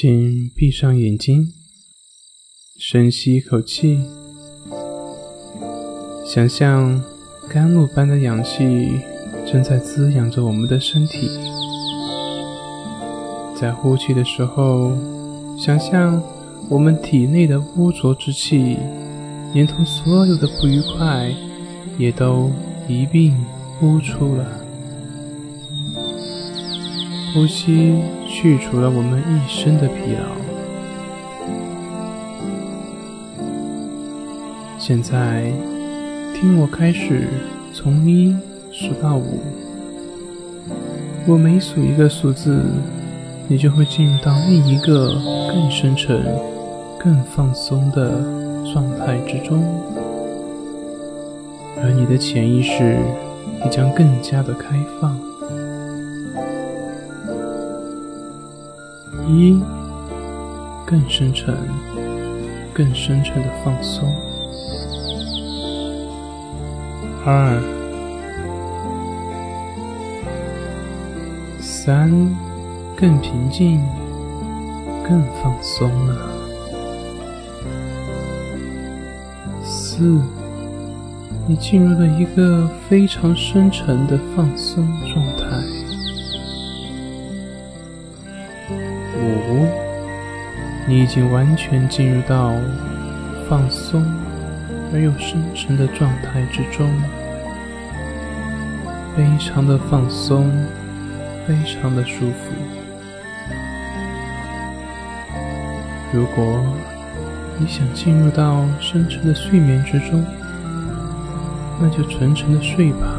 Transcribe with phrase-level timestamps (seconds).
[0.00, 1.52] 请闭上眼睛，
[2.78, 3.98] 深吸一口气，
[6.24, 7.02] 想象
[7.48, 9.00] 甘露般的氧气
[9.44, 11.28] 正在滋养着我们的身体。
[13.56, 14.96] 在呼气的时候，
[15.58, 16.22] 想象
[16.70, 18.76] 我们体内的污浊之气，
[19.52, 21.34] 连同所有的不愉快，
[21.98, 22.52] 也都
[22.86, 23.34] 一并
[23.80, 24.46] 呼出了。
[27.34, 28.00] 呼吸
[28.40, 30.20] 去除了我们一身的疲劳。
[34.78, 35.50] 现在，
[36.32, 37.26] 听我开始
[37.74, 38.32] 从一
[38.70, 39.40] 数到五。
[41.26, 42.62] 我每数一个数字，
[43.48, 45.20] 你就会进入到另一个
[45.52, 46.24] 更深沉、
[46.96, 48.22] 更放松的
[48.72, 49.64] 状态之中，
[51.82, 53.00] 而你的潜意识
[53.64, 55.27] 也将更加的开放。
[59.28, 59.62] 一，
[60.86, 61.54] 更深沉、
[62.72, 64.06] 更深沉的放松；
[67.26, 67.60] 二、
[71.60, 72.10] 三，
[72.96, 73.80] 更平静、
[75.06, 76.16] 更放松了；
[79.62, 80.18] 四，
[81.46, 85.22] 你进入了一个非常深沉的放松状
[90.88, 92.54] 你已经完全进入到
[93.46, 94.02] 放松
[94.90, 96.90] 而又深沉的状态之中，
[99.14, 100.50] 非常的放松，
[101.46, 102.54] 非常的舒服。
[106.10, 106.64] 如果
[107.58, 110.24] 你想进入到深沉的睡眠之中，
[111.78, 113.14] 那就沉沉的睡吧，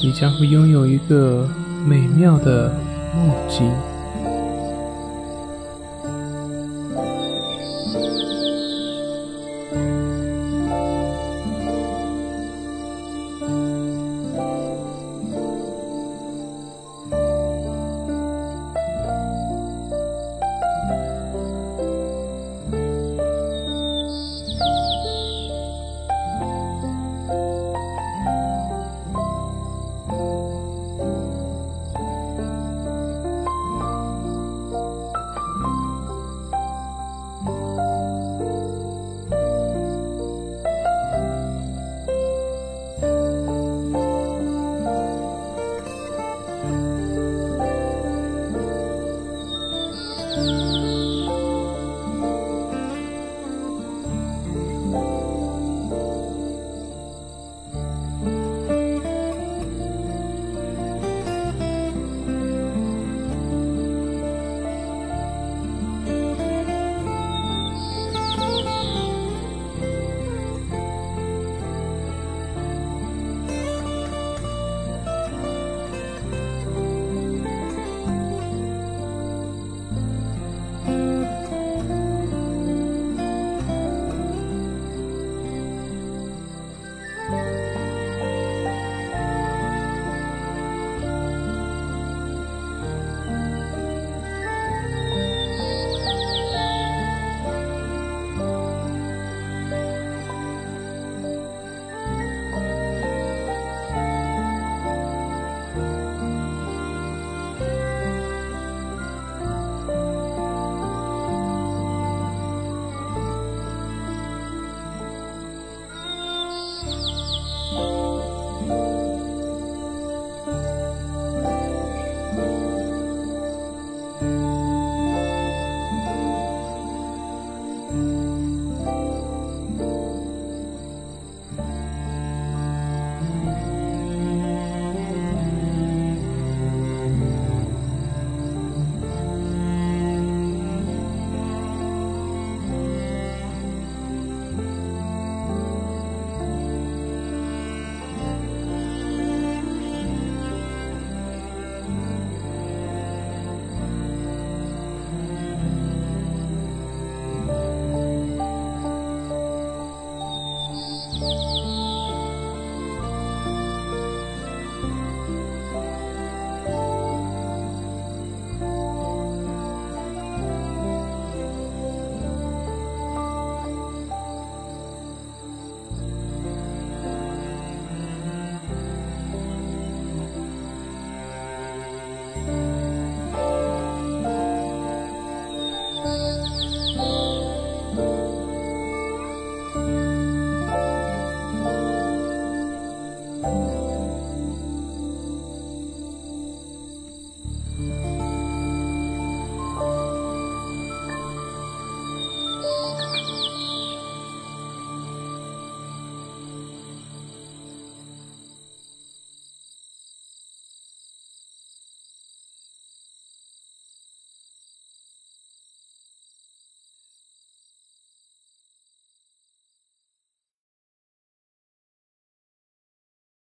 [0.00, 1.48] 你将会拥有一个
[1.84, 2.72] 美妙的。
[3.14, 3.70] 梦境。